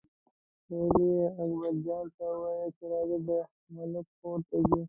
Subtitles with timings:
[0.73, 3.29] ویل یې اکبرجان ته ووایه چې راځه د
[3.75, 4.77] ملک کور ته ځو.